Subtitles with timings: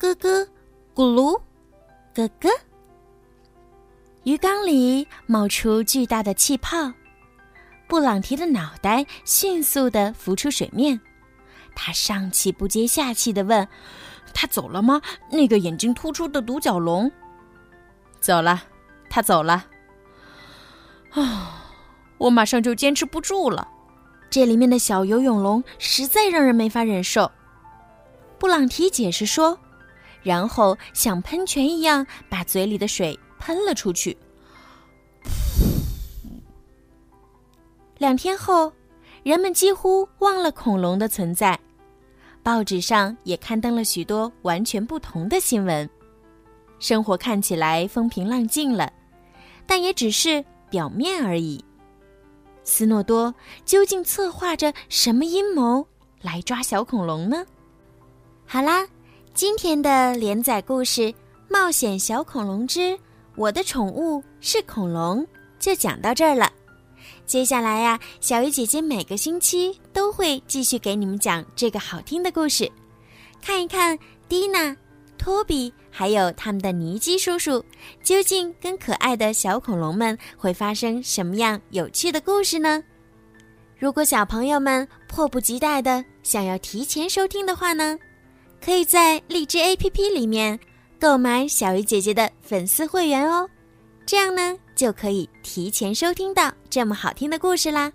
[0.00, 0.48] 咯咯，
[0.94, 1.38] 咕噜。
[2.14, 2.48] 哥哥，
[4.24, 6.90] 鱼缸里冒出巨大的气泡，
[7.86, 10.98] 布朗提的脑袋迅速的浮出水面。
[11.76, 13.68] 他上气不接下气的问
[14.32, 15.02] ：“他走了吗？
[15.30, 17.12] 那个眼睛突出的独角龙
[18.20, 18.62] ？”“走了，
[19.10, 19.66] 他走了。”
[21.12, 21.62] 啊，
[22.18, 23.68] 我马上就坚持不住了。
[24.30, 27.30] 这里面的小游泳龙实在让人没法忍受。
[28.38, 29.58] 布朗提解释说。
[30.22, 34.16] 然后像喷泉一样把嘴里的水喷了出去。
[37.98, 38.72] 两天后，
[39.22, 41.58] 人们几乎忘了恐龙的存在，
[42.42, 45.88] 报纸上也刊登了许多完全不同的新闻。
[46.78, 48.90] 生活看起来风平浪静了，
[49.66, 51.62] 但也只是表面而已。
[52.64, 55.86] 斯诺多究竟策划着什么阴谋
[56.22, 57.44] 来抓小恐龙呢？
[58.46, 58.86] 好啦。
[59.32, 61.02] 今天的连载故事
[61.48, 62.98] 《冒险小恐龙之
[63.36, 65.22] 我的宠物是恐龙》
[65.58, 66.52] 就讲到这儿了。
[67.24, 72.70] 接下来呀，小鱼姐姐每个星期都会继续给你们讲这个好听的故事，
[73.40, 73.98] 看一看
[74.28, 74.76] 蒂娜、
[75.16, 77.64] 托比还有他们的尼基叔叔
[78.02, 82.82] 究竟跟可爱的小恐龙们会发生什么样有趣的故事呢？
[83.78, 87.96] 如果小朋友们迫不及待的想要提前收听的话呢？
[88.62, 90.58] 可以在荔枝 APP 里面
[91.00, 93.48] 购买小鱼姐姐的粉丝会员哦，
[94.04, 97.92] 这样呢就可以提前收听到这么好听的故事啦。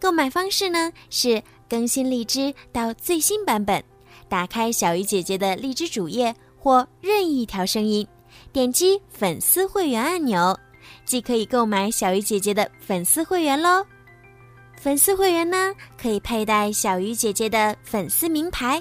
[0.00, 3.82] 购买方式呢是更新荔枝到最新版本，
[4.28, 8.06] 打开小鱼姐姐的荔枝主页或任意一条声音，
[8.52, 10.56] 点击粉丝会员按钮，
[11.04, 13.84] 即可以购买小鱼姐姐的粉丝会员喽。
[14.78, 18.80] 粉丝会员呢可以佩戴小鱼姐姐的粉丝名牌。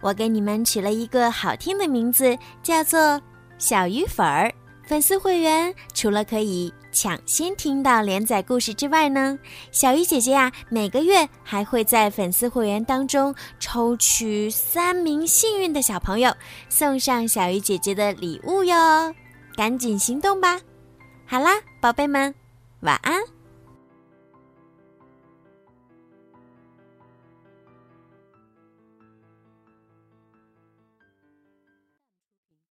[0.00, 3.20] 我给你们取了一个好听的名字，叫做
[3.58, 4.52] “小鱼粉儿”，
[4.86, 9.38] 粉丝会员除了可以抢先听到连载故事之外呢，
[9.72, 16.32] 小鱼姐姐呀，每个月还会在粉丝会员当中抽取三名幸运的小朋友，
[16.68, 19.14] 送上小鱼姐姐的礼物哟！
[19.56, 20.60] 赶紧行动吧！
[21.26, 21.50] 好啦，
[21.80, 22.34] 宝贝们，
[22.80, 23.35] 晚安。